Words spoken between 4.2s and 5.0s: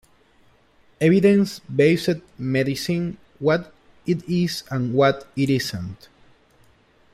is and